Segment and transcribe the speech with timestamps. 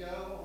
[0.00, 0.39] go